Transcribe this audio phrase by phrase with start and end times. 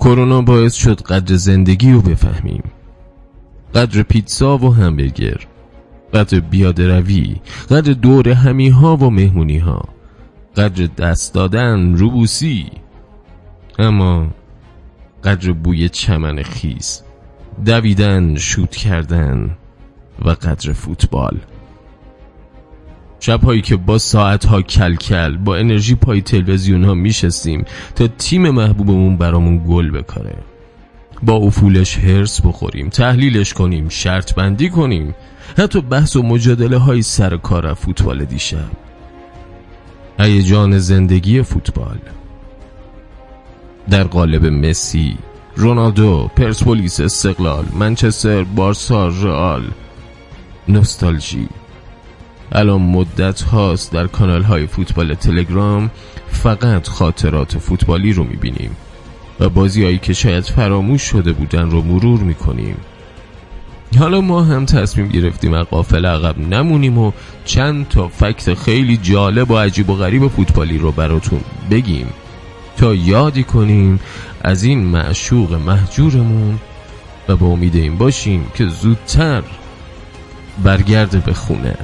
[0.00, 2.62] کرونا باعث شد قدر زندگی رو بفهمیم.
[3.74, 5.36] قدر پیتزا و همبرگر.
[6.14, 7.36] قدر بیاده روی.
[7.70, 9.84] قدر دور همی ها و مهمونی ها
[10.56, 12.66] قدر دست دادن روبوسی.
[13.78, 14.28] اما
[15.24, 17.02] قدر بوی چمن خیز
[17.64, 19.56] دویدن شوت کردن
[20.24, 21.38] و قدر فوتبال.
[23.20, 27.64] شبهایی که با ساعتها کلکل با انرژی پای تلویزیون ها میشستیم
[27.94, 30.34] تا تیم محبوبمون برامون گل بکاره.
[31.22, 35.14] با افولش هرس بخوریم تحلیلش کنیم شرط بندی کنیم.
[35.58, 38.70] حتی بحث و مجادله های سر کار فوتبال دیشب.
[40.20, 41.98] هیجان زندگی فوتبال.
[43.90, 45.18] در قالب مسی
[45.56, 49.62] رونالدو پرسپولیس استقلال منچستر بارسا رئال.
[50.68, 51.48] نوستالژی.
[52.52, 55.90] الان مدت هاست در کانال های فوتبال تلگرام
[56.28, 58.70] فقط خاطرات فوتبالی رو می‌بینیم
[59.40, 62.76] و بازی هایی که شاید فراموش شده بودن رو مرور می‌کنیم.
[63.98, 67.12] حالا ما هم تصمیم گرفتیم از قافل عقب نمونیم و
[67.44, 72.06] چند تا فکت خیلی جالب و عجیب و غریب فوتبالی رو براتون بگیم
[72.76, 74.00] تا یادی کنیم
[74.42, 76.58] از این معشوق محجورمون
[77.28, 79.42] و با امید این باشیم که زودتر
[80.64, 81.74] برگرده به خونه.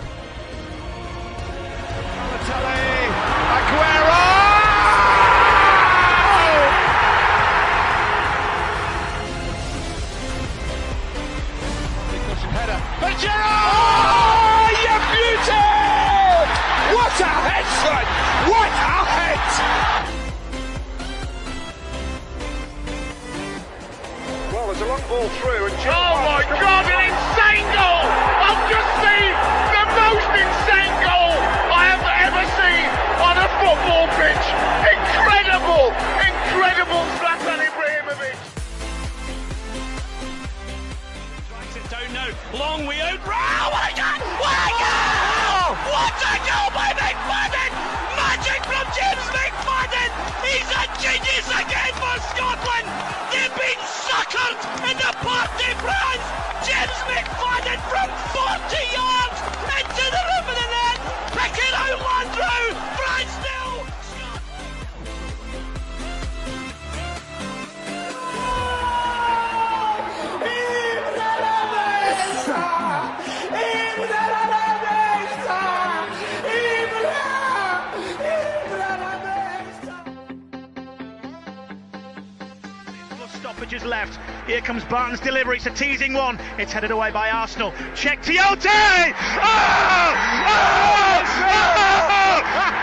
[83.85, 84.19] Left.
[84.47, 85.57] Here comes Barton's delivery.
[85.57, 86.39] It's a teasing one.
[86.59, 87.73] It's headed away by Arsenal.
[87.95, 89.15] Check Tiote!
[89.41, 90.15] Oh!
[90.47, 90.85] Oh!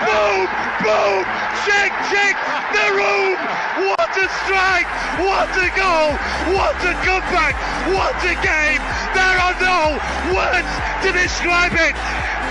[0.06, 0.48] Boom!
[0.82, 1.24] Boom!
[1.66, 1.92] Check!
[2.10, 2.36] Check!
[2.74, 3.38] The room!
[3.90, 4.90] What a strike!
[5.22, 6.12] What a goal!
[6.58, 7.56] What a comeback!
[7.94, 8.82] What a game!
[9.14, 10.00] There are no
[10.34, 10.72] words
[11.06, 11.96] to describe it!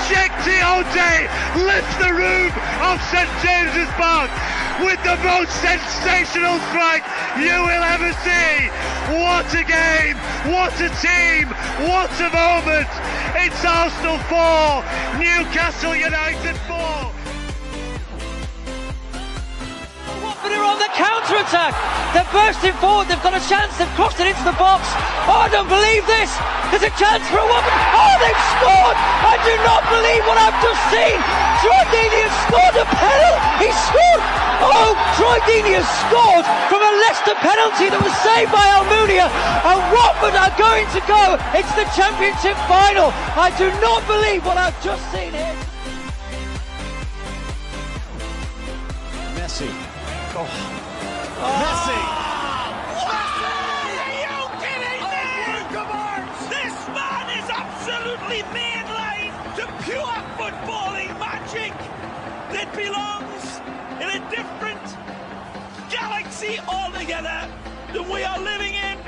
[0.09, 1.29] Check Tiote
[1.67, 4.31] lifts the roof of St James's Park
[4.85, 7.05] with the most sensational strike
[7.37, 8.69] you will ever see.
[9.21, 10.17] What a game!
[10.49, 11.49] What a team!
[11.85, 12.89] What a moment!
[13.37, 16.77] It's Arsenal 4, Newcastle United 4.
[20.23, 21.75] Watford are on the counter attack.
[22.13, 23.09] They're bursting forward.
[23.09, 23.77] They've got a chance.
[23.79, 24.85] They've crossed it into the box.
[25.29, 26.33] Oh, I don't believe this.
[26.73, 27.75] There's a chance for a Watford.
[27.95, 28.97] Oh, they've scored.
[28.99, 31.19] I do not believe what I've just seen.
[31.91, 33.67] Deeney has scored a penalty.
[33.67, 34.40] He scored.
[34.61, 39.27] Oh, Troy Deeney has scored from a Leicester penalty that was saved by Almunia.
[39.65, 41.41] And Watford are going to go.
[41.57, 43.13] It's the championship final.
[43.37, 45.57] I do not believe what I've just seen here.
[49.37, 49.73] Messi.
[50.37, 50.45] Oh.
[51.41, 52.01] Messi.
[53.01, 53.70] Are
[67.11, 67.49] altogether
[67.93, 68.99] than we are living in.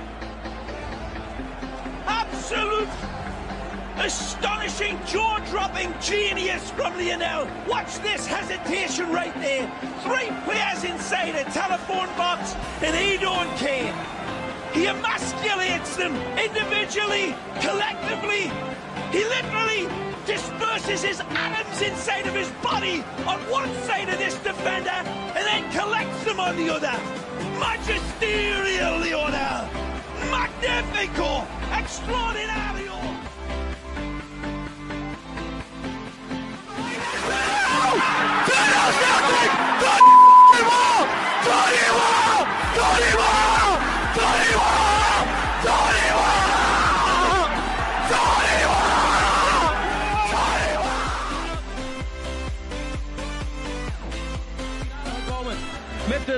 [2.06, 2.88] Absolute
[3.99, 7.46] astonishing jaw-dropping genius from Lionel.
[7.69, 9.70] Watch this hesitation right there.
[10.02, 13.94] Three players inside a telephone box and he don't care.
[14.72, 18.50] He emasculates them individually, collectively.
[19.12, 24.91] He literally disperses his atoms inside of his body on one side of this defender
[24.91, 26.97] and then collects them on the other.
[27.59, 29.69] Magisterial, Lionel.
[30.31, 31.47] Magnifico.
[31.73, 32.63] Extraordinario.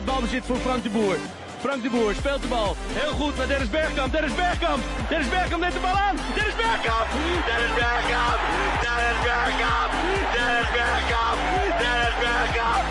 [0.05, 1.19] Met het balbezit voor Frank de Boer.
[1.65, 2.71] Frank de Boer speelt de bal.
[3.01, 4.13] Heel goed naar Dennis Bergkamp.
[4.17, 4.83] Dennis Bergkamp.
[5.11, 6.17] Dennis Bergkamp neemt de bal aan.
[6.37, 7.09] Dennis Bergkamp.
[7.49, 8.41] Dennis Bergkamp.
[8.85, 9.91] Dennis Bergkamp.
[10.37, 11.39] Dennis Bergkamp.
[11.83, 12.85] Dennis Bergkamp.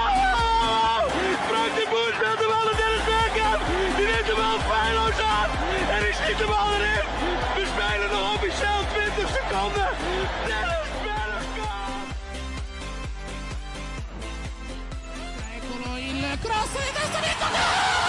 [0.00, 1.00] Oh!
[1.48, 3.60] Frank de Boer speelt de bal naar Dennis Bergkamp.
[3.96, 5.50] Die neemt de bal feilloos aan.
[5.94, 7.04] En die schiet de bal erin.
[7.56, 9.88] We spelen nog officieel 20 seconden.
[10.50, 10.91] Dennis
[16.38, 18.01] クロスエーストリートだ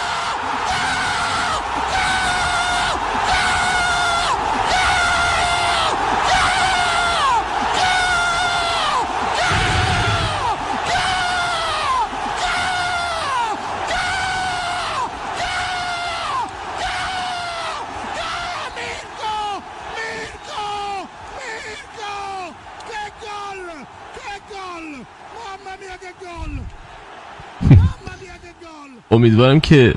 [29.13, 29.93] امیدوارم که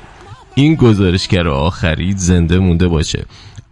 [0.55, 3.25] این گزارشگر آخری زنده مونده باشه.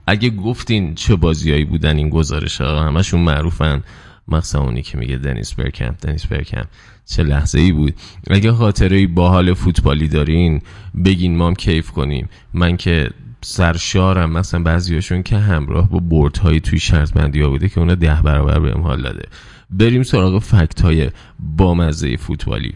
[0.08, 3.84] اگه گفتین چه بازیایی بودن این گزارش ها همشون معروفن.
[4.28, 6.64] مخصوصا اونی که میگه دنیس برکم دنیس برکم
[7.06, 7.94] چه لحظه ای بود.
[8.30, 10.62] اگه خاطره با حال فوتبالی دارین
[11.06, 12.30] بگین ما هم کیف کنیم.
[12.54, 13.10] من که
[13.42, 17.96] سرشارم مثلا بعضیاشون که همراه با بورد های توی شرط بندی ها بوده که اونا
[17.96, 19.28] ده برابر بهم حال داده.
[19.70, 21.10] بریم سراغ فکت های
[21.40, 22.74] بامزه فوتبالی.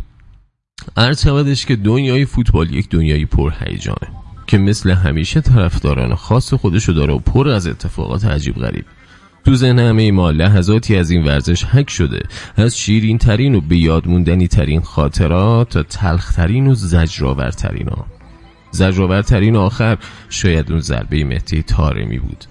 [0.98, 4.08] عرض شودش که دنیای فوتبال یک دنیای پرهیجانه
[4.48, 8.86] که مثل همیشه طرفداران خاص خودشو داره و پر از اتفاقات عجیب غریب.
[9.46, 12.20] تو ذهن همه ما لحظاتی از این ورزش حک شده
[12.56, 17.88] از شیرین ترین و به یاد موندنی ترین خاطرات تا تلخ ترین و زجرآور ترین
[17.88, 18.06] ها.
[18.72, 19.98] زجرآور ترین آخر
[20.30, 22.46] شاید اون ضربه مهدی تارمی بود.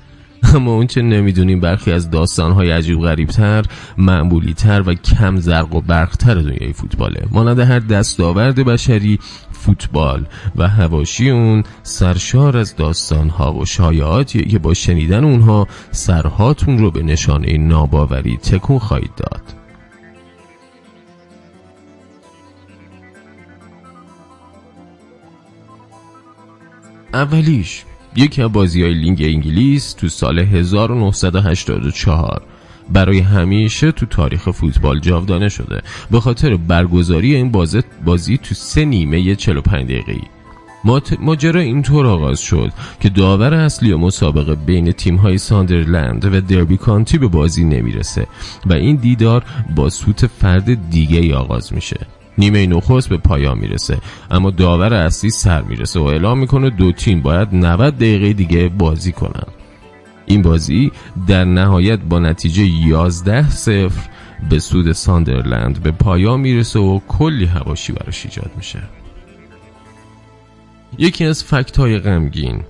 [0.55, 3.65] اما اون چه نمی‌دونیم برخی از داستانهای عجیب غریبتر
[3.99, 7.25] معمولی تر و کم زرق و برقتر دنیای فوتباله.
[7.31, 9.19] مانند هر دستاورد بشری
[9.53, 10.27] فوتبال
[10.57, 17.03] و هواشی اون سرشار از داستانها و شایعاتیه که با شنیدن اونها سرهاتون رو به
[17.03, 19.43] نشانه ناباوری تکون خواهید داد.
[27.15, 27.85] اولیش
[28.19, 32.43] یکی از بازی های لینگ انگلیس تو سال 1984
[32.93, 35.83] برای همیشه تو تاریخ فوتبال جاودانه شده.
[36.11, 40.21] به خاطر برگزاری این بازی, بازی تو سه نیمه 45 دقیقه‌ای.
[41.21, 47.19] ماجرا اینطور آغاز شد که داور اصلی مسابقه بین تیم های ساندرلند و دربی کانتی
[47.19, 48.27] به بازی نمی‌رسه
[48.67, 49.45] و این دیدار
[49.77, 52.07] با سوت فرد دیگه ای آغاز میشه.
[52.39, 53.99] نیمه نخست به پایان می‌رسه.
[54.31, 59.13] اما داور اصلی سر می‌رسه و اعلام می‌کنه دو تیم باید 90 دقیقه دیگه بازی
[59.13, 59.47] کنن.
[60.27, 60.93] این بازی
[61.27, 64.09] در نهایت با نتیجه 11 صفر
[64.51, 68.83] به سود ساندرلند به پایان می‌رسه و کلی هواشی براش ایجاد میشه.
[70.99, 72.63] یکی از فکت های غمگین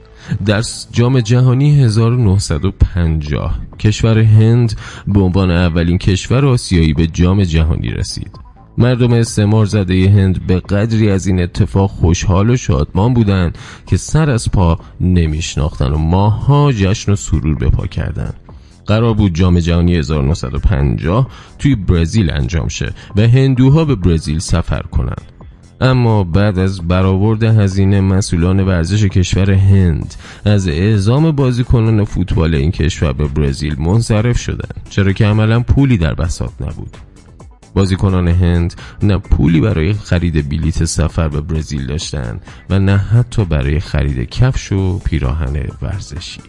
[0.46, 0.62] در
[0.92, 4.76] جام جهانی 1950 کشور هند
[5.06, 8.47] به عنوان اولین کشور آسیایی به جام جهانی رسید.
[8.78, 14.30] مردم استعمار زده هند به قدری از این اتفاق خوشحال و شادمان بودند که سر
[14.30, 18.32] از پا نمیشناختن و ماها جشن و سرور به پا کردن
[18.86, 25.32] قرار بود جام جهانی 1950 توی برزیل انجام شه و هندوها به برزیل سفر کنند.
[25.80, 30.14] اما بعد از برآورد هزینه مسئولان ورزش کشور هند
[30.44, 36.14] از اعزام بازیکنان فوتبال این کشور به برزیل منصرف شدند چرا که عملا پولی در
[36.14, 37.07] بساط نبود.
[37.78, 43.80] بازیکنان هند نه پولی برای خرید بلیت سفر به برزیل داشتند و نه حتی برای
[43.80, 46.40] خرید کفش و پیراهن ورزشی.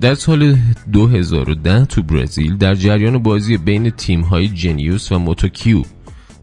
[0.00, 0.56] در سال
[0.92, 5.82] 2010 تو برزیل در جریان بازی بین تیم های جنیوس و موتوکیو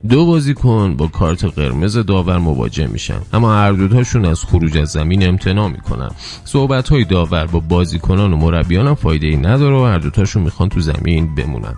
[0.09, 3.19] دو بازیکن با کارت قرمز داور مواجه میشن.
[3.33, 6.09] اما هر دوتاشون از خروج از زمین امتناع می‌کنن.
[6.45, 10.69] صحبت های داور با بازیکنان و مربیان هم فایده ای نداره و هر دوتاشون می‌خوان
[10.69, 11.75] تو زمین بمونن.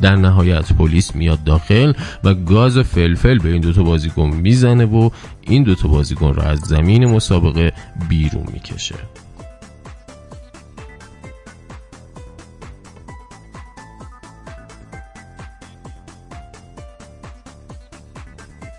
[0.00, 1.92] در نهایت پلیس میاد داخل
[2.24, 5.10] و گاز فلفل به این دوتا بازیکن می‌زنه و
[5.40, 7.72] این دوتا بازیکن را از زمین مسابقه
[8.08, 8.94] بیرون می‌کشه.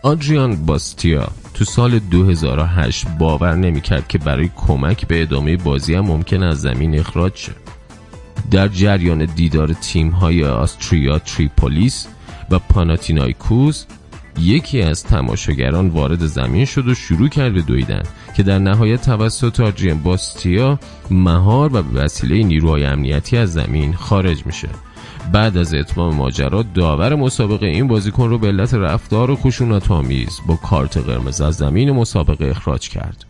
[0.03, 6.44] آدریان باستیا تو سال 2008 باور نمی‌کرد که برای کمک به ادامه بازی هم ممکن
[6.44, 7.51] از زمین اخراج شه.
[8.51, 12.08] در جریان دیدار تیم های آستریا تریپولیس
[12.51, 13.86] و پاناتینایکوس
[14.39, 18.03] یکی از تماشاگران وارد زمین شد و شروع کرد به دویدن
[18.36, 20.79] که در نهایت توسط آدریان باستیا
[21.12, 24.70] مهار و به وسیله نیروهای امنیتی از زمین خارج میشه.
[25.34, 30.56] بعد از اتمام ماجرا داور مسابقه این بازیکن رو به علت رفتار خشونت آمیز با
[30.56, 33.26] کارت قرمز از زمین مسابقه اخراج کرد.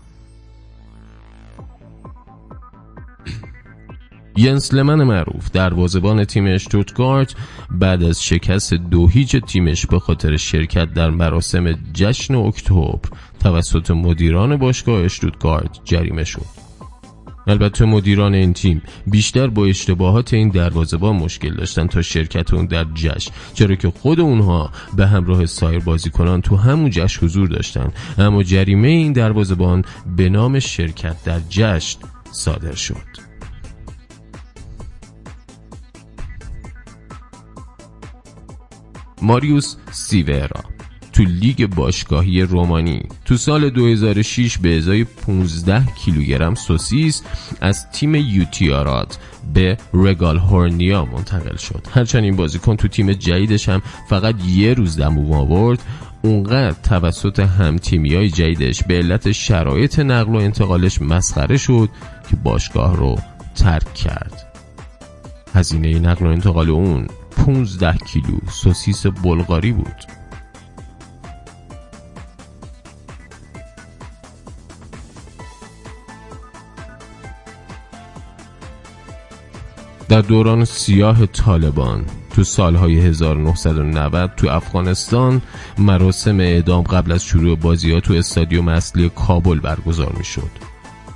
[4.37, 7.35] ینس لمن معروف دروازه‌بان تیم اشتوتگارت
[7.71, 12.99] بعد از شکست دو هیچ تیمش به خاطر شرکت در مراسم جشن اکتبر
[13.39, 16.68] توسط مدیران باشگاه اشتوتگارت جریمه شد.
[17.49, 22.85] البته مدیران این تیم بیشتر با اشتباهات این دروازه‌بان مشکل داشتن تا شرکت اون در
[22.95, 27.91] جشن چرا که خود اونها به همراه سایر بازیکنان تو همون جشن حضور داشتن.
[28.17, 29.83] اما جریمه این دروازه‌بان
[30.17, 31.99] به نام شرکت در جشن
[32.31, 33.29] صادر شد.
[39.21, 40.78] ماریوس سیورا
[41.19, 43.01] تو لیگ باشگاهی رومانی.
[43.25, 47.21] تو سال 2006 به ازای 15 کیلوگرم سوسیس
[47.61, 49.17] از تیم یوتیارات
[49.53, 51.87] به رگال هورنیا منتقل شد.
[51.91, 55.79] هرچند این بازیکن تو تیم جدیدش هم فقط یه روز دمو آورد.
[56.21, 61.89] اونقدر توسط هم تیمی های جدیدش به علت شرایط نقل و انتقالش مسخره شد
[62.29, 63.15] که باشگاه رو
[63.55, 64.53] ترک کرد.
[65.55, 67.07] هزینه نقل و انتقال اون
[67.45, 70.18] 15 کیلو سوسیس بلغاری بود.
[80.09, 85.41] در دوران سیاه طالبان تو سالهای 1990 تو افغانستان
[85.77, 90.49] مراسم اعدام قبل از شروع بازی ها تو استادیوم اصلی کابل برگزار می شد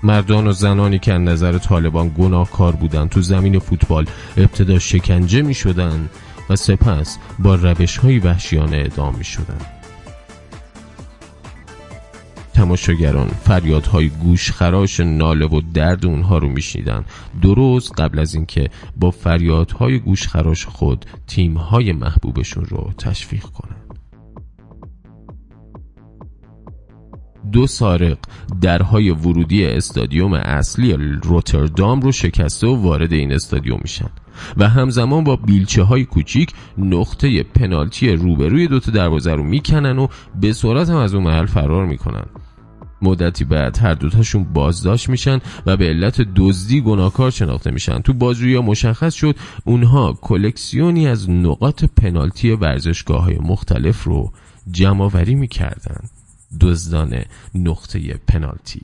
[0.03, 4.05] مردان و زنانی که از نظر طالبان گناهکار بودند تو زمین فوتبال
[4.38, 6.09] ابتدا شکنجه می شدن
[6.50, 9.83] و سپس با روش های وحشیانه اعدام می شدن.
[12.53, 17.05] تماشاگران فریادهای گوشخراش ناله و درد اونها رو میشنیدن.
[17.41, 23.75] درست قبل از اینکه با فریادهای گوشخراش خود تیمهای محبوبشون رو تشویق کنن.
[27.51, 28.17] دو سارق
[28.62, 30.93] درهای ورودی استادیوم اصلی
[31.24, 34.10] روتردام رو شکسته و وارد این استادیوم میشن
[34.57, 40.07] و همزمان با بیلچه های کوچیک نقطه پنالتی روبروی دوتا دروازه رو می‌کنن و
[40.41, 42.25] به سرعت هم از اون محل فرار می‌کنن.
[43.03, 48.00] مدتی بعد هر دوتاشون بازداشت میشن و به علت دزدی گناهکار شناخته میشن.
[48.00, 54.31] تو بازجویی مشخص شد اونها کلکسیونی از نقاط پنالتی ورزشگاه های مختلف رو
[54.72, 56.10] جمعآوری می‌کردن.
[56.62, 57.15] دزدان
[57.55, 58.81] نقطه پنالتی.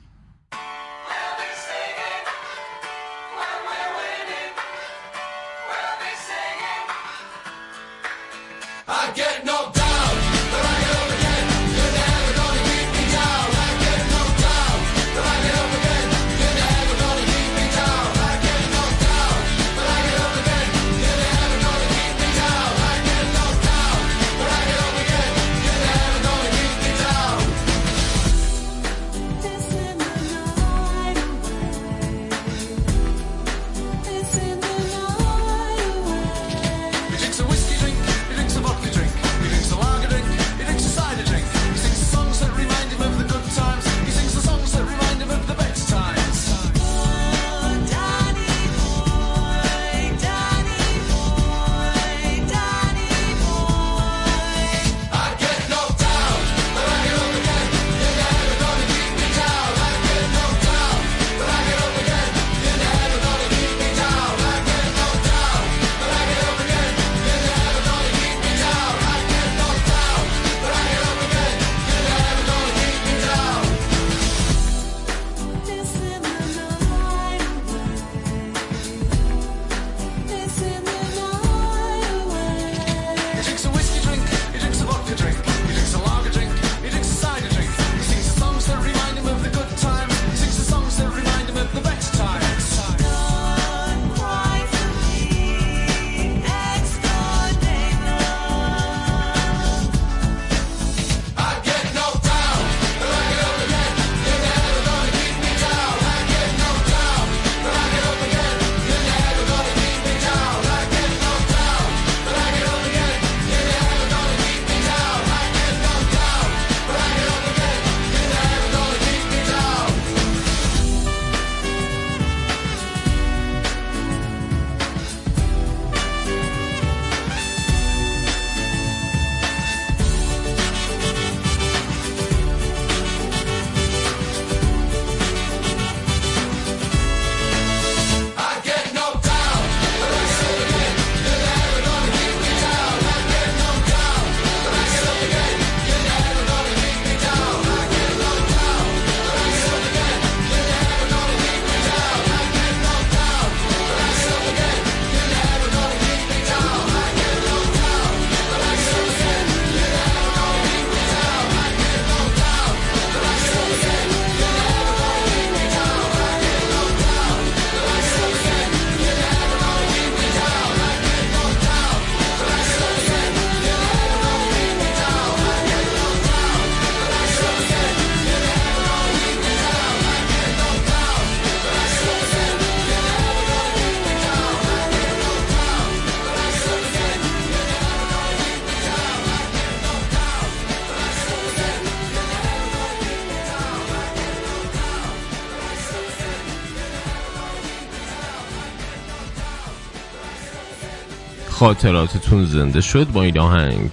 [201.70, 203.90] خاطراتتون زنده شد با این آهنگ.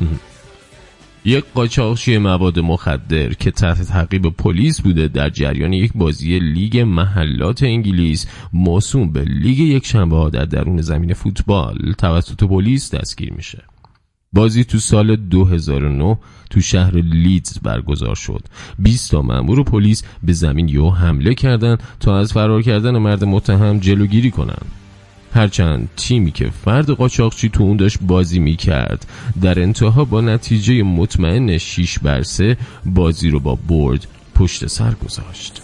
[1.24, 7.62] یک قاچاقچی مواد مخدر که تحت تعقیب پلیس بوده در جریان یک بازی لیگ محلات
[7.62, 13.62] انگلیس موسوم به لیگ یک شنبه ها در درون زمین فوتبال توسط پلیس دستگیر میشه.
[14.32, 16.18] بازی تو سال 2009
[16.50, 18.44] تو شهر لیدز برگزار شد.
[18.78, 23.78] 20 تا مأمور پلیس به زمین یو حمله کردند تا از فرار کردن مرد متهم
[23.78, 24.66] جلوگیری کنند
[25.32, 29.06] هرچند تیمی که فرد قاچاقچی تو اون داشت بازی می‌کرد.
[29.42, 32.56] در انتها با نتیجه مطمئن 6 بر 3
[32.86, 35.62] بازی رو با برد پشت سر گذاشت.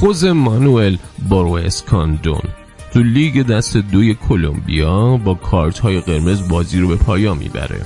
[0.00, 0.96] خوز مانوئل
[1.28, 2.40] بارو اسکاندون
[2.92, 7.80] تو لیگ دست دوی کلمبیا با کارت های قرمز بازی رو به پایان می‌بره.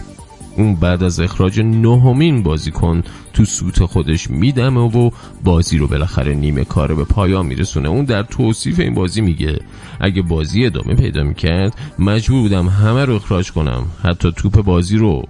[0.56, 5.10] اون بعد از اخراج نهمین بازیکن تو سوت خودش میدمه و
[5.44, 7.88] بازی رو بالاخره نیمه کاره به پایان میرسونه.
[7.88, 9.60] اون در توصیف این بازی میگه
[10.00, 13.86] اگه بازی ادامه پیدا می‌کرد مجبور بودم همه رو اخراج کنم.
[14.02, 15.22] حتی توپ بازی رو.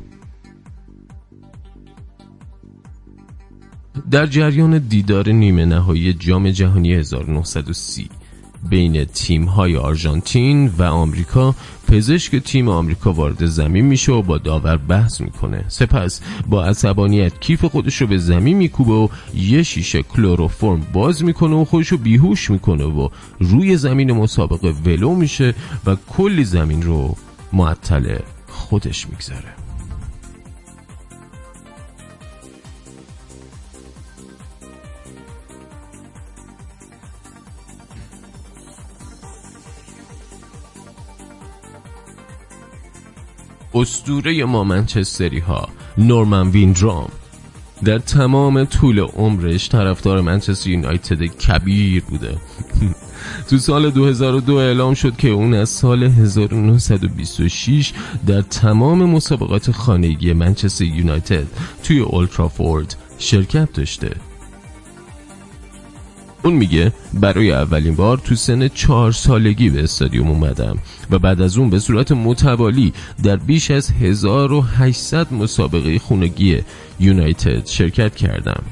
[4.10, 8.08] در جریان دیدار نیمه نهایی جام جهانی 1930
[8.70, 11.54] بین تیم های آرژانتین و آمریکا
[11.88, 15.64] پزشک تیم آمریکا وارد زمین میشه و با داور بحث می‌کنه.
[15.68, 21.56] سپس با عصبانیت کیف خودش رو به زمین میکوبه و یه شیشه کلروفرم باز می‌کنه
[21.56, 25.54] و خودش رو بیهوش می‌کنه و روی زمین مسابقه ولو میشه
[25.86, 27.16] و کلی زمین رو
[27.52, 28.18] معطل
[28.48, 29.59] خودش می‌گذاره.
[43.74, 47.08] استوره ما منچستری ها نورمن ویندرام
[47.84, 52.38] در تمام طول عمرش طرفدار منچستر یونایتد کبیر بوده.
[53.50, 57.92] تو سال 2002 اعلام شد که اون از سال 1926
[58.26, 61.46] در تمام مسابقات خانگی منچستر یونایتد
[61.82, 64.29] توی اولترافورد شرکت داشته.
[66.42, 70.78] اون میگه برای اولین بار تو سن چهار سالگی به استادیوم اومدم
[71.10, 76.58] و بعد از اون به صورت متوالی در بیش از 1800 مسابقه خونگی
[77.00, 78.62] یونایتد شرکت کردم.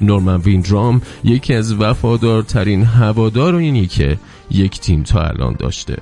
[0.00, 4.18] نورمن ویندرام یکی از وفادارترین هوادار اینی که
[4.50, 5.96] یک تیم تا الان داشته.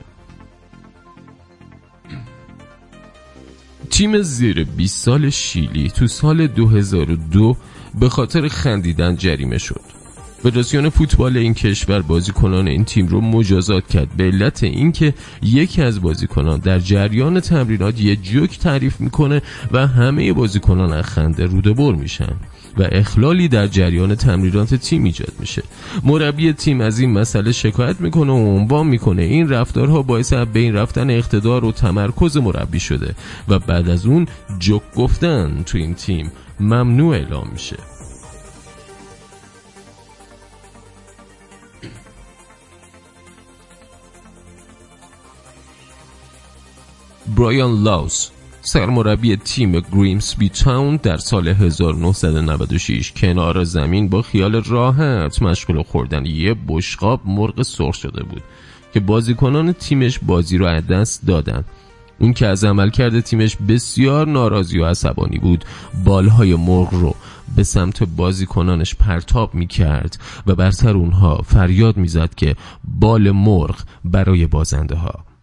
[3.90, 7.56] تیم زیر 20 سال شیلی تو سال 2002
[8.00, 10.04] به خاطر خندیدن جریمه شد.
[10.44, 14.09] فدراسیون فوتبال این کشور بازیکنان این تیم رو مجازات کرد.
[14.16, 20.33] به علت اینکه یکی از بازیکنان در جریان تمرینات یه جوک تعریف می‌کنه و همه
[20.33, 22.33] بازیکنان از خنده روده بر میشن
[22.78, 25.62] و اخلالی در جریان تمرینات تیم ایجاد میشه.
[26.02, 29.22] مربی تیم از این مسئله شکایت می‌کنه و عنوان می‌کنه.
[29.22, 33.14] این رفتارها باعث بین رفتن اقتدار و تمرکز مربی شده
[33.48, 34.26] و بعد از اون
[34.59, 37.76] جوک گفتن تو این تیم ممنوع اعلام میشه.
[47.26, 55.82] برایان لاوس سرمربی تیم گریمسبی تاون در سال 1996 کنار زمین با خیال راحت مشغول
[55.82, 58.42] خوردن یه بشقاب مرغ سرخ شده بود
[58.94, 61.64] که بازیکنان تیمش بازی رو از دست دادن.
[62.18, 65.64] اون که از عمل کرده تیمش بسیار ناراضی و عصبانی بود
[66.04, 67.14] بالهای مرغ رو
[67.56, 73.76] به سمت بازیکنانش پرتاب می کرد و بر سر اونها فریاد می‌زد که بال مرغ
[74.04, 75.34] برای بازنده ها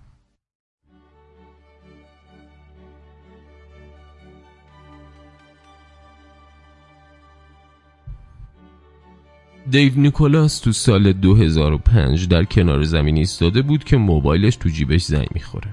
[9.69, 15.27] دیو نیکولاس تو سال 2005 در کنار زمین ایستاده بود که موبایلش تو جیبش زنگ
[15.33, 15.67] می‌خوره.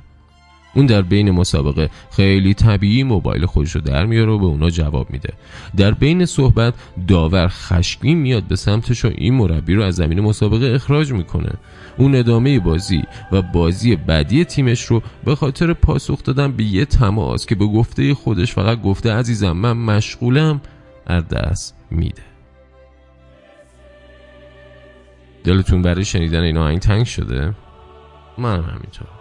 [0.75, 5.11] اون در بین مسابقه خیلی طبیعی موبایل خودش رو در میاره و به اونا جواب
[5.11, 5.33] میده.
[5.77, 6.75] در بین صحبت
[7.09, 11.53] داور خشمگین میاد به سمتش و این مربی رو از زمین مسابقه اخراج می‌کنه.
[11.99, 17.47] اون ادامه بازی و بازی بعدی تیمش رو به خاطر پاسخ دادن به یه تماس
[17.47, 20.61] که به گفته خودش فقط گفته عزیزم من مشغولم
[21.07, 22.28] از دست میده.
[25.49, 27.55] دلتون برای شنیدن این آهنگ تنگ شده؟
[28.39, 29.18] من همینطور.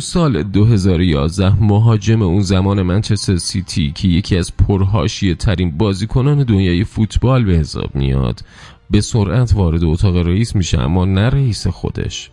[0.00, 7.44] سال 2011 مهاجم اون زمان منچستر سیتی که یکی از پرهاشیه ترین بازیکنان دنیای فوتبال
[7.44, 8.40] به حساب میاد
[8.90, 12.30] به سرعت وارد اتاق رئیس میشه اما نه رئیس خودش.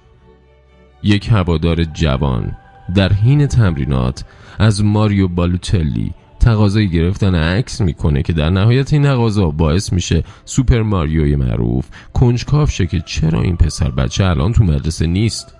[1.03, 2.57] یک هوادار جوان
[2.95, 4.25] در حین تمرینات
[4.59, 10.81] از ماریو بالوتلی تقاضای گرفتن عکس می‌کنه که در نهایت این تقاضا باعث میشه سوپر
[10.81, 15.56] ماریوی معروف کنجکاف شه که چرا این پسر بچه الان تو مدرسه نیست؟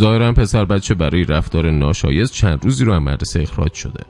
[0.00, 4.04] ظاهرا پسر بچه برای رفتار ناشایست چند روزی رو از مدرسه اخراج شده.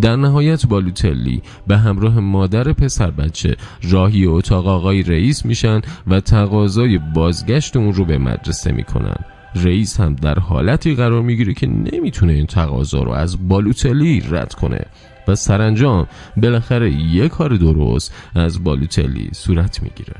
[0.00, 6.98] در نهایت بالوتلی به همراه مادر پسر بچه راهی اتاق آقای رئیس میشن و تقاضای
[6.98, 9.16] بازگشت اون رو به مدرسه می‌کنن.
[9.54, 14.86] رئیس هم در حالتی قرار می‌گیره که نمی‌تونه این تقاضا رو از بالوتلی رد کنه.
[15.28, 20.14] و سرانجام بالاخره یک کار درست از بالوتلی صورت می‌گیره.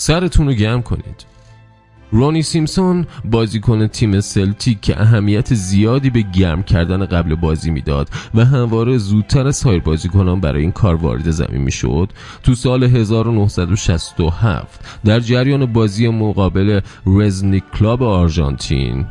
[0.00, 1.26] سرتون رو گرم کنید.
[2.10, 8.44] رونی سیمپسون بازیکن تیم سلتیک که اهمیت زیادی به گرم کردن قبل بازی می‌داد و
[8.44, 15.20] همواره زودتر از سایر بازیکنان برای این کار وارد زمین می‌شد تو سال 1967 در
[15.20, 19.06] جریان بازی مقابل راسینگ کلاب آرژانتین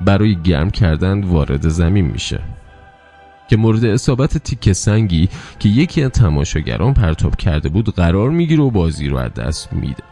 [0.00, 2.40] برای گرم کردن وارد زمین میشه.
[3.50, 8.70] که مورد اصابت تیکه سنگی که یکی از تماشاگران پرتاب کرده بود قرار می‌گیره و
[8.70, 10.09] بازی رو از دست میده.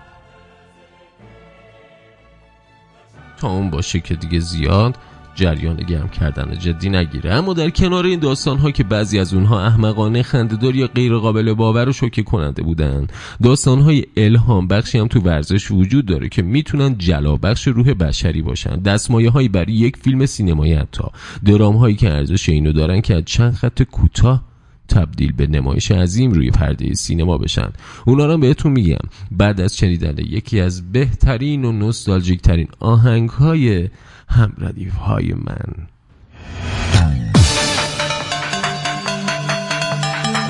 [3.40, 4.96] تا اون باشه که دیگه زیاد
[5.38, 7.33] جریان گرم کردن جدی نگیره.
[7.33, 11.55] اما در کنار این داستان ها که بعضی از اونها احمقانه خندهدار یا غیر قابل
[11.55, 13.07] باور و شوکه کننده بودن
[13.42, 18.42] داستان های الهام بخشی هم تو ورزش وجود داره که می‌تونن جلا بخش روح بشری
[18.42, 18.77] باشن.
[18.77, 21.05] دستمایه هایی برای یک فیلم سینمایی حتی.
[21.44, 24.42] درام هایی که ارزش اینو دارن که از چند خط کوتاه
[24.88, 27.72] تبدیل به نمایش عظیم روی پرده سینما بشن
[28.07, 33.88] اونا رو بهتون میگم بعد از شنیدن یکی از بهترین و نوستالژیک ترین آهنگ های
[34.29, 35.88] هم ردیف های من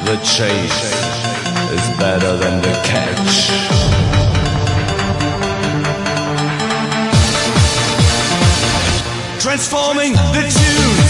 [0.09, 0.83] The chase
[1.77, 3.35] is better than the catch.
[9.38, 11.08] Transforming the tunes.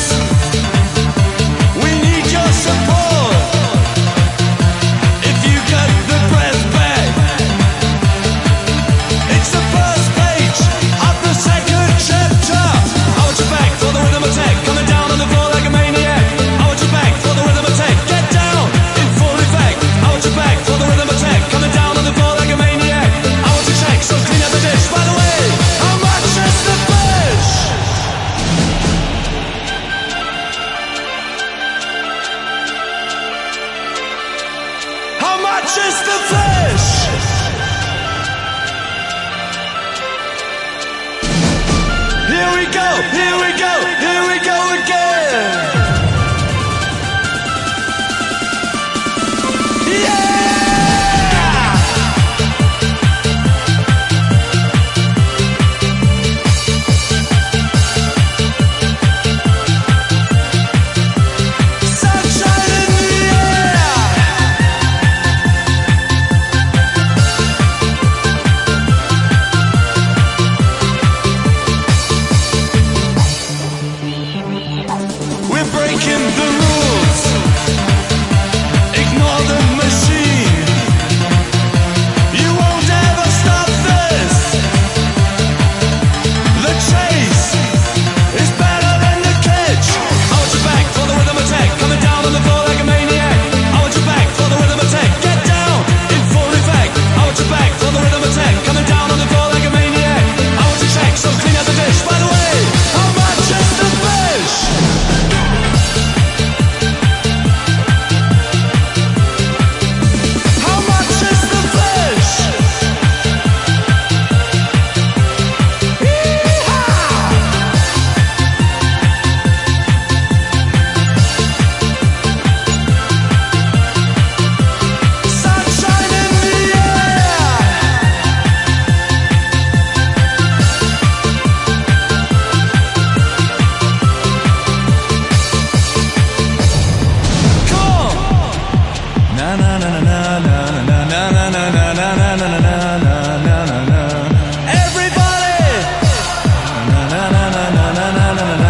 [148.28, 148.67] na na na na.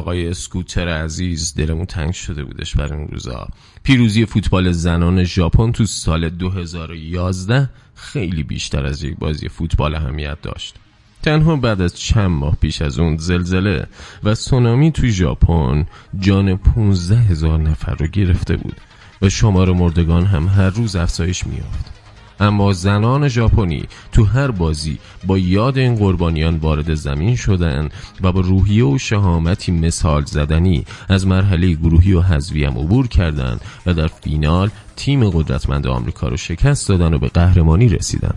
[0.00, 3.48] آقای اسکوتر عزیز دلمون تنگ شده بودش برای اون روزا.
[3.82, 10.74] پیروزی فوتبال زنان ژاپن تو سال 2011 خیلی بیشتر از یک بازی فوتبال اهمیت داشت.
[11.22, 13.86] تنها بعد از چند ماه پیش از اون زلزله
[14.24, 15.86] و سونامی تو ژاپن
[16.18, 18.76] جان 15 هزار نفر رو گرفته بود
[19.22, 21.99] و شمار مردگان هم هر روز افزایش میافت
[22.40, 27.88] اما زنان ژاپنی تو هر بازی با یاد این قربانیان وارد زمین شدن
[28.20, 33.60] و با روحیه و شهامتی مثال زدنی از مرحله گروهی و حذفی هم عبور کردند
[33.86, 38.34] و در فینال تیم قدرتمند آمریکا رو شکست دادن و به قهرمانی رسیدن.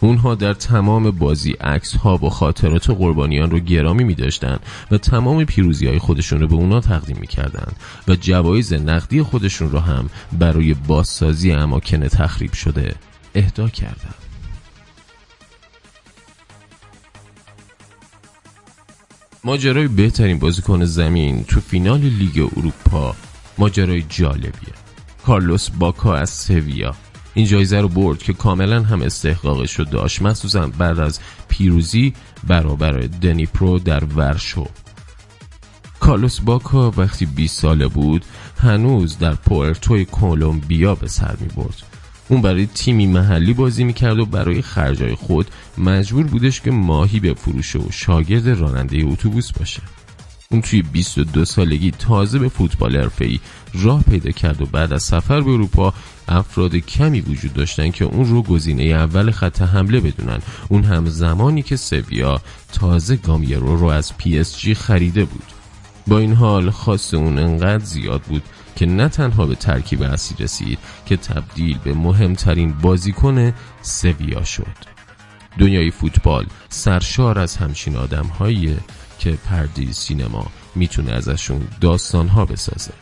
[0.00, 4.58] اونها در تمام بازی عکس ها و خاطرات قربانیان رو گرامی می داشتن
[4.90, 7.72] و تمام پیروزی های خودشون رو به اونا تقدیم می کردن
[8.08, 12.94] و جوایز نقدی خودشون رو هم برای بازسازی اماکن تخریب شده.
[13.36, 14.14] اهدا کردن
[19.44, 23.16] ماجرای بهترین بازیکن زمین تو فینال لیگ اروپا
[23.58, 24.74] ماجرای جالبیه.
[25.26, 26.94] کارلوس باکا از سویا.
[27.34, 30.22] این جایزه رو برد که کاملا هم استحقاقش رو داشت.
[30.22, 32.14] مخصوصا بعد از پیروزی
[32.46, 34.66] برابر دنیپرو در ورشو.
[36.00, 38.24] کارلوس باکا وقتی 20 ساله بود
[38.58, 41.95] هنوز در پورتوی کولومبیا به سر می برد
[42.28, 45.46] اون برای تیمی محلی بازی می‌کرد و برای خرجای خود
[45.78, 49.82] مجبور بودش که ماهی بفروشه و شاگرد راننده اتوبوس باشه.
[50.50, 53.40] اون توی 22 سالگی تازه به فوتبال حرفه‌ای
[53.74, 55.94] راه پیدا کرد و بعد از سفر به اروپا
[56.28, 60.38] افراد کمی وجود داشتن که اون رو گزینه اول خط حمله بدونن.
[60.68, 62.40] اون هم زمانی که سویا
[62.72, 65.44] تازه گامیرو رو از PSG خریده بود.
[66.06, 68.42] با این حال خواست اون انقدر زیاد بود
[68.76, 74.76] که نه تنها به ترکیب اصلی رسید که تبدیل به مهمترین بازیکن سویا شد.
[75.58, 78.30] دنیای فوتبال سرشار از همچین آدم
[79.18, 82.92] که پردی سینما می‌تونه ازشون داستانها بسازه.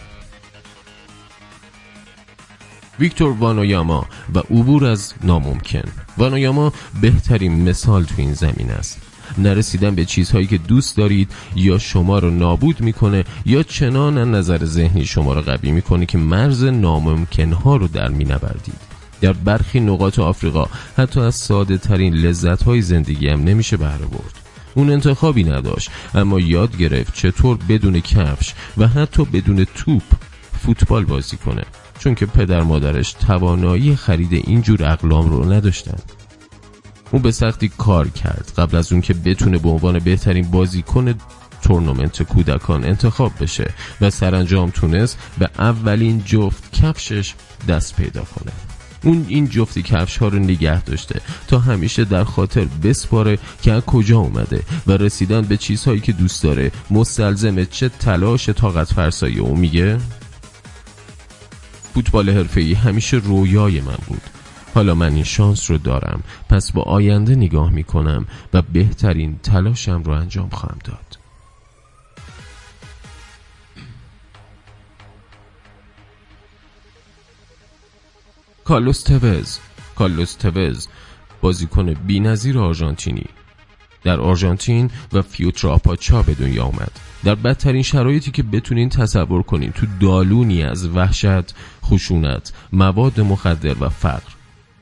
[2.98, 5.92] ویکتور وانویاما و عبور از ناممکن.
[6.18, 9.00] وانویاما بهترین مثال تو این زمین است.
[9.38, 15.04] نرسیدن به چیزهایی که دوست دارید یا شما رو نابود می‌کنه یا چنان نظر ذهنی
[15.04, 18.94] شما رو قوی می‌کنه که مرز ناممکنها رو در مینوردید.
[19.20, 20.66] در برخی نقاط آفریقا
[20.96, 24.34] حتی از ساده ترین لذت های زندگی هم نمیشه بهره برد
[24.74, 30.02] اون انتخابی نداشت اما یاد گرفت چطور بدون کفش و حتی بدون توپ
[30.58, 31.62] فوتبال بازی کنه.
[31.98, 35.98] چون که پدر مادرش توانایی خرید اینجور اقلام رو نداشتن
[37.14, 38.52] اون به سختی کار کرد.
[38.58, 41.14] قبل از اون که بتونه به عنوان بهترین بازیکن
[41.62, 47.34] تورنمنت کودکان انتخاب بشه و سرانجام تونست به اولین جفت کفشش
[47.68, 48.52] دست پیدا کنه.
[49.02, 53.82] اون این جفتی کفش ها رو نگه داشته تا همیشه در خاطر بسپاره که از
[53.82, 56.70] کجا اومده و رسیدن به چیزهایی که دوست داره.
[56.90, 59.98] مستلزم چه تلاش طاقت فرسایی؟ او میگه
[61.94, 64.22] فوتبال حرفه‌ای همیشه رویای من بود.
[64.74, 66.22] حالا من این شانس رو دارم.
[66.48, 71.18] پس با آینده نگاه می‌کنم و بهترین تلاشم رو انجام خواهم داد.
[78.64, 79.58] کارلوس توز
[79.96, 80.88] کارلوس توز
[81.40, 83.26] بازیکن بینظیر آرژانتینی.
[84.04, 87.00] در آرژانتین و فیوتر آپاچا به دنیا آمد.
[87.24, 93.88] در بدترین شرایطی که بتونین تصور کنین تو دالونی از وحشت خشونت مواد مخدر و
[93.88, 94.33] فقر.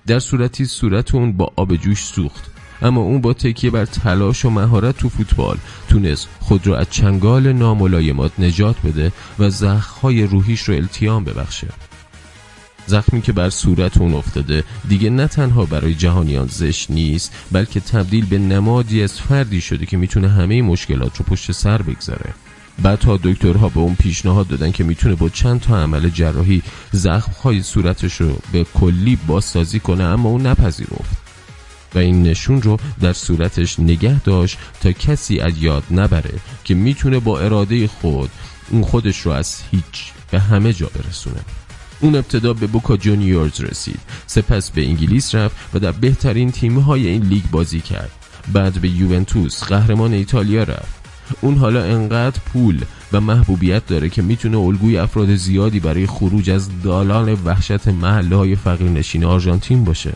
[0.07, 2.51] در صورتی صورت اون با آب جوش سوخت.
[2.83, 5.57] اما اون با تکیه بر تلاش و مهارت تو فوتبال
[5.89, 11.69] تونست خود رو از چنگال ناملایمات نجات بده و زخهای روحیش رو التیام ببخشه.
[12.87, 18.27] زخمی که بر صورت اون افتاده دیگه نه تنها برای جهانیان زشت نیست بلکه تبدیل
[18.27, 22.35] به نمادی از فردی شده که می‌تونه همه مشکلات رو پشت سر بگذاره.
[22.83, 28.21] بعدها دکترها به اون پیشنهاد دادن که می‌تونه با چند تا عمل جراحی زخمهای صورتش
[28.21, 31.23] رو به کلی بازسازی کنه اما اون نپذیرفت.
[31.95, 37.19] و این نشون رو در صورتش نگه داشت تا کسی از یاد نبره که می‌تونه
[37.19, 38.31] با اراده خود
[38.71, 41.41] اون خودش رو از هیچ به همه جا برسونه.
[42.01, 44.01] اون ابتدا به بوکا جونیورز رسید.
[44.27, 48.11] سپس به انگلیس رفت و در بهترین تیمهای این لیگ بازی کرد.
[48.53, 51.02] بعد به یوونتوس قهرمان ایتالیا رفت.
[51.41, 56.83] اون حالا انقدر پول و محبوبیت داره که می‌تونه الگوی افراد زیادی برای خروج از
[56.83, 60.13] دالان وحشت محله های فقیر نشین آرژانتین باشه.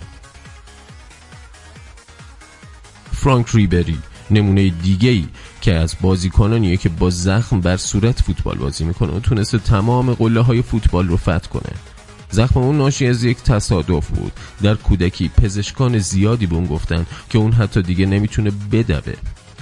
[3.13, 3.99] فرانک ریبری
[4.31, 5.27] نمونه دیگه ای
[5.61, 10.41] که از بازیکنانیه که با زخم بر صورت فوتبال بازی می‌کنه و تونسته تمام قله
[10.41, 11.73] های فوتبال رو فتح کنه.
[12.31, 14.33] زخم اون ناشی از یک تصادف بود.
[14.63, 19.15] در کودکی پزشکان زیادی به اون گفتن که اون حتی دیگه نمی‌تونه بدوه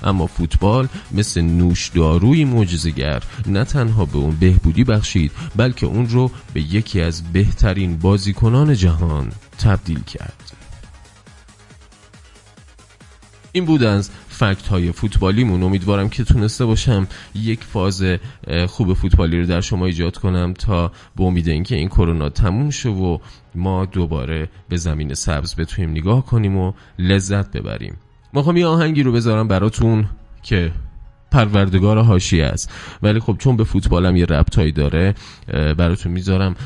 [0.05, 6.61] اما فوتبال مثل نوشداروی معجزه‌گر نه تنها به اون بهبودی بخشید بلکه اون رو به
[6.61, 10.53] یکی از بهترین بازیکنان جهان تبدیل کرد.
[13.53, 15.62] این بود از فکت های فوتبالیمون.
[15.62, 18.05] امیدوارم که تونسته باشم یک فاز
[18.69, 22.88] خوب فوتبالی رو در شما ایجاد کنم تا به امید اینکه این کرونا تموم شه
[22.88, 23.19] و
[23.55, 27.97] ما دوباره به زمین سبز بتونیم نگاه کنیم و لذت ببریم.
[28.35, 30.05] می‌خوام یه آهنگی رو بذارم براتون
[30.42, 30.70] که
[31.31, 32.73] پروردگار هاشی است.
[33.03, 35.14] ولی خب چون به فوتبالم یه ربطایی داره
[35.49, 36.57] براتون می‌ذارم.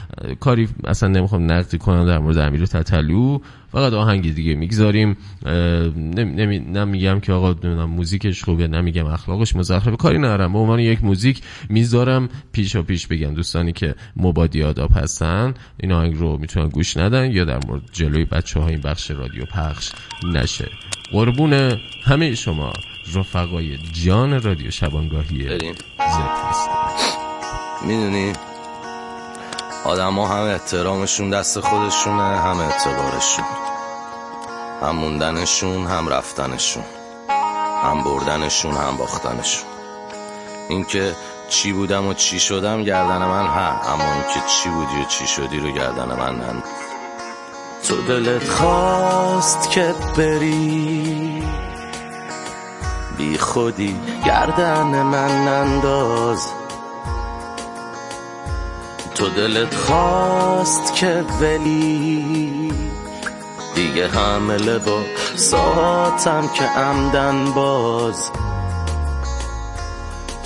[0.40, 3.38] کاری اصلا نمی‌خوام نقدی کنم در مورد امیر تتلو.
[3.72, 5.16] فقط آهنگ دیگه می‌گذاریم.
[5.96, 6.58] نمی...
[6.58, 9.96] نمیگم که آقا موزیکش خوبه نمیگم اخلاقش مزخرفه.
[9.96, 10.52] کاری ندارم.
[10.52, 12.28] به عنوان یک موزیک می‌ذارم.
[12.52, 17.44] پیشا پیش بگم دوستانی که مبادی آداب هستن این آهنگ رو می‌تونن گوش ندن یا
[17.44, 19.92] در مورد جلوی بچه های این بخش رادیو پخش
[20.34, 20.68] نشه.
[21.12, 22.72] قربون همه شما
[23.14, 25.58] رفقای جان رادیو شبانگاهی
[25.98, 26.38] زد
[27.86, 28.32] می‌دونی
[29.84, 33.44] آدم ها هم احترامشون دست خودشونه هم اعتبارشون.
[34.82, 36.84] هم موندنشون هم رفتنشون.
[37.82, 39.64] هم بردنشون هم باختنشون.
[40.68, 41.14] اینکه
[41.48, 45.58] چی بودم و چی شدم گردن من ها اما اینکه چی بودی و چی شدی
[45.58, 46.62] رو گردن من نه
[47.82, 51.42] تو دلت خواست که بری.
[53.18, 56.46] بی خودی گردن من انداز
[59.14, 62.72] تو دلت خواست که ولی
[63.74, 65.02] دیگه حمله با
[65.36, 68.30] ساعتم که عمدن باز.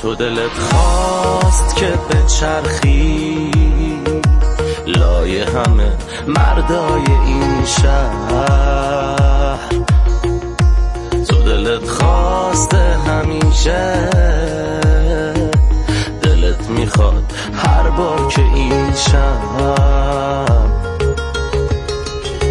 [0.03, 3.62] تو دلت خواست که به چرخی
[5.23, 5.93] لای همه
[6.27, 9.59] مردای این شهر.
[11.29, 14.11] تو دلت خواسته همیشه
[16.23, 19.75] دلت می‌خواد هر بار که این شب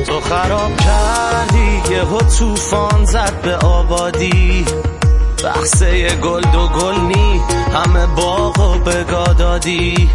[0.07, 2.03] تو خراب کردی یه
[2.39, 4.65] توفان زد به آبادی.
[5.43, 7.41] بخصه گل دو گل نی
[7.73, 10.09] همه باغ و بگادادی.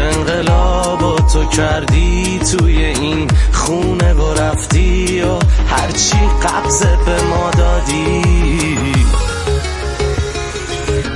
[0.00, 5.38] انقلاب تو کردی توی این خونه و رفتی و
[5.68, 8.22] هرچی قبضه به ما دادی.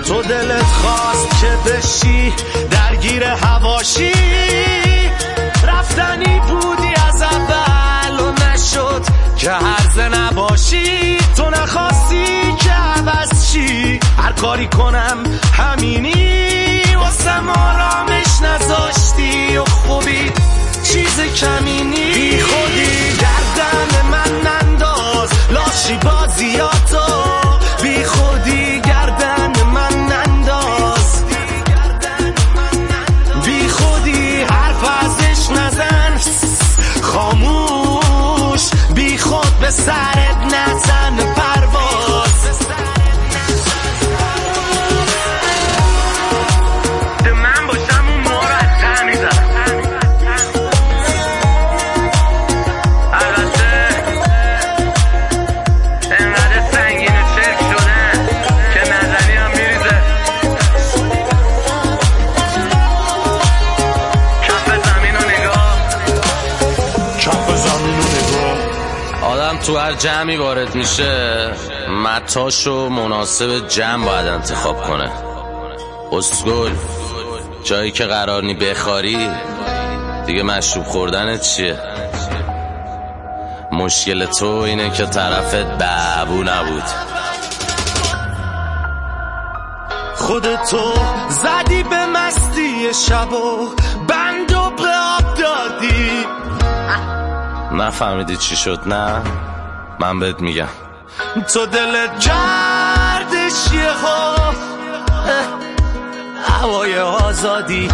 [0.06, 2.32] تو دلت خواست که بشی
[2.70, 4.12] درگیر هواشی
[5.68, 9.02] رفتنی بودی از اول و نشد
[9.36, 11.18] که هرزه نباشی.
[11.36, 16.73] تو نخواستی که عوض چی هر کاری کنم همینی.
[17.14, 20.32] واسه آرامش نذاشتی و خوبی
[20.82, 23.16] چیز کمینی بی خودی.
[23.20, 27.12] گردن من ننداز لاشی بازیاتو
[27.82, 28.80] بی خودی.
[28.80, 31.24] گردن من ننداز.
[33.44, 36.20] بی خودی حرف ازش نزن.
[37.02, 40.73] خاموش بی خود به سرت نزن.
[69.94, 71.50] جمعی وارد میشه
[72.04, 75.10] متاشو مناسب جمع باید انتخاب کنه.
[76.12, 76.70] اسکل
[77.64, 79.30] جایی که قرار نی بخاری
[80.26, 81.78] دیگه مشروب خوردنت چیه؟
[83.72, 86.82] مشکل تو اینه که طرفت بابو نبود.
[90.16, 90.92] خودتو
[91.28, 93.68] زدی به مستی شب و
[94.08, 96.26] بندو به آب دادی.
[97.72, 99.22] نفهمیدی چی شد نه؟
[100.04, 100.68] من بهت میگم.
[101.54, 103.90] تو دلت کردش یه
[106.42, 107.88] هوای آزادی.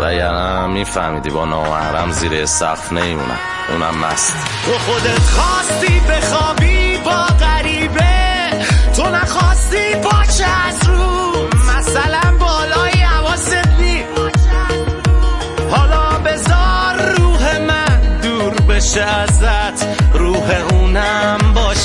[0.00, 3.38] و یعنی میفهمیدی با نامحرم زیر سقف نمیمونم
[3.68, 4.34] اونم مست.
[4.66, 8.50] تو خودت خواستی بخوابی با غریبه.
[8.96, 10.85] تو نخواستی باشه از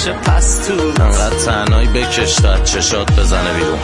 [0.02, 3.80] باشه پس تو انقدر تنهایی بکش تا چشات بزنه بیرون.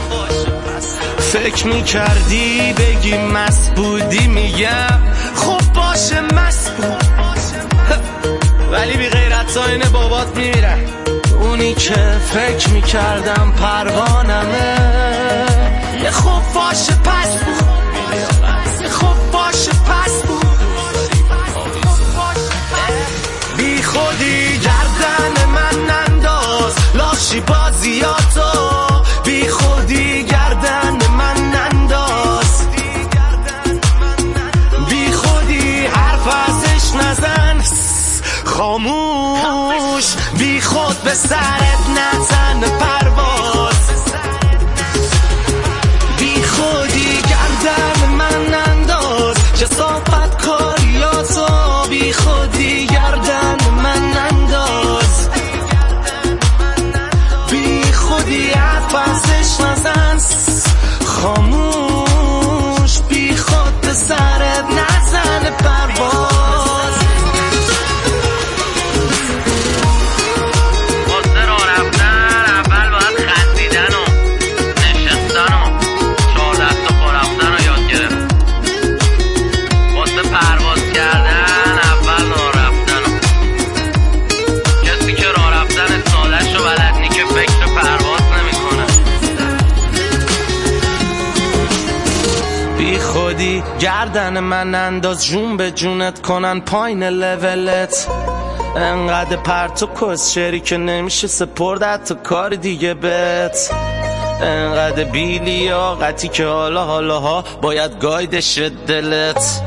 [1.19, 4.99] فکر می‌کردی بگی مست بودی میگم
[5.35, 7.03] خب باشه مست بود.
[8.71, 10.79] ولی بی غیرت این بابات میمیرن
[11.41, 14.75] اونی که فکر می‌کردم پروانمه.
[16.03, 17.43] یه خوب باشه پس.
[17.43, 18.56] بود
[27.27, 32.67] لاشی بازیاتو بی خودی گردن من ننداز
[34.89, 37.63] بی خودی حرف ازش نزن.
[38.45, 40.05] خاموش.
[40.37, 42.96] بی خود به سرت نزن.
[61.27, 61.56] خاموش
[94.57, 98.07] من انداز جون به جونت کنن پایین لولت.
[98.75, 103.69] انقدر پرت و کس شری که نمیشه سپرد حتی کار دیگه بت.
[104.41, 109.61] انقدر بیلیاقتی که حالا حالا ها باید گایدش دلت.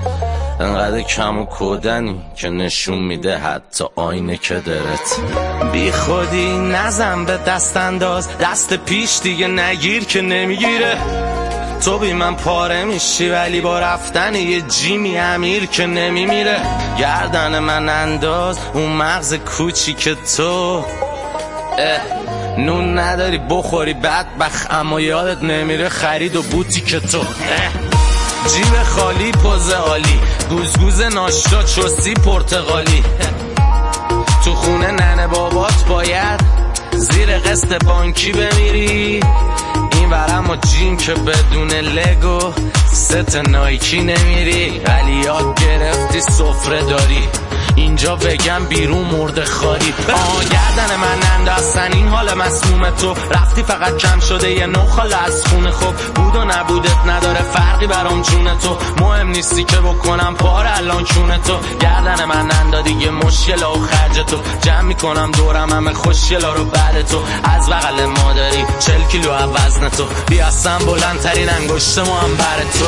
[0.61, 5.17] انقدر کم و کودنی که نشون میده حتی آینه که درت
[5.73, 11.30] بی خودی نزن به دست انداز دست پیش دیگه نگیر که نمی‌گیره.
[11.85, 16.61] تو بی من پاره میشی ولی با رفتن یه جیمی امیر که نمیمیره.
[16.99, 20.85] گردن من انداز اون مغز کوچی که تو.
[21.79, 22.01] اه
[22.59, 27.25] نون نداری بخوری بدبخ اما یادت نمیره خرید و بوتی که تو.
[28.55, 30.21] جیب خالی پوز عالی.
[30.51, 33.05] گوزگوز ناشتا چستی پرتغالی.
[34.45, 36.41] تو خونه ننه بابات باید
[36.93, 39.21] زیر قسط بانکی بمیری.
[40.11, 42.53] ورم و جیم که بدون لگو.
[42.93, 44.81] ست نایکی نمیری.
[44.87, 47.29] ولی یاد گرفتی سفره داری.
[47.77, 49.95] اینجا بگم بیرون مرده خاری.
[50.13, 53.15] آه گردن من انداستن این حال مسموم تو.
[53.31, 57.87] رفتی فقط کم شده یه نو خال از خونه خوب بود و نبودت نداره فرقی
[57.87, 58.79] برام جون تو.
[59.01, 61.59] مهم نیستی که بکنم پار الان کونه تو.
[61.81, 64.37] گردن من اندادی یه مشکل و خرج تو.
[64.63, 67.23] جمع می‌کنم دورم همه خوشگلا رو بعد تو.
[67.45, 70.05] از بغل مادری چل کیلو وزن تو.
[70.29, 72.87] بیاستم بلندترین انگشت ما هم بر تو.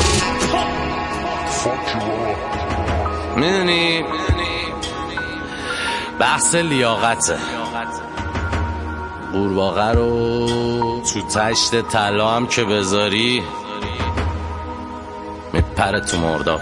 [3.35, 4.03] می‌دونی؟
[6.19, 7.37] بحث لیاقته.
[9.33, 13.43] قورباغه رو تو تشت طلا هم که بذاری
[15.53, 16.61] میپره تو مرداب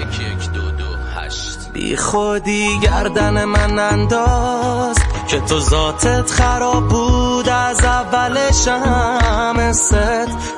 [0.00, 0.84] یک یک دو دو
[1.16, 1.58] هشت.
[1.72, 4.96] بی خودی گردن من انداز.
[5.28, 9.72] که تو ذاتت خراب بود از اولش هم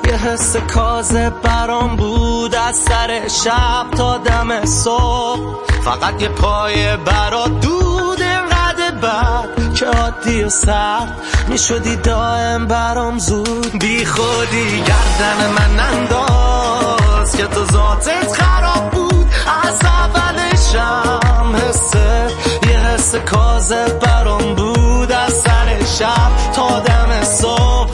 [0.05, 5.39] یه حس کازه برام بود از سر شب تا دم صبح.
[5.83, 11.21] فقط یه پای برا دود انقدر بد که عادی و سرد.
[11.47, 13.79] می‌شدی دائم برام زود.
[13.79, 19.27] بی خودی گردن من انداز که تو ذاتت خراب بود.
[19.63, 22.27] از اولشم حسه
[22.68, 27.91] یه حس کازه برام بود از سر شب تا دم صبح.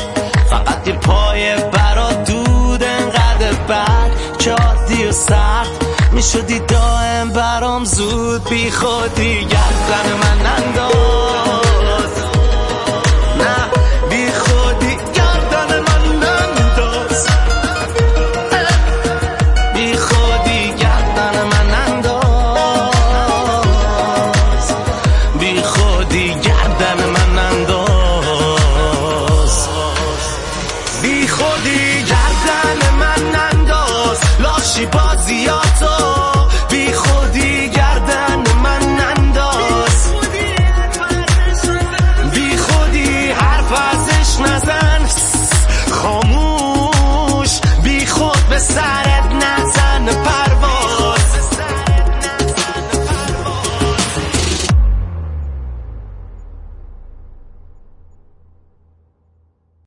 [0.49, 5.67] فقط یه پای برا دود انقدر بد که عادی و سرد
[6.11, 11.94] می‌شدی دائم برام زود بی خودی گردن من انداز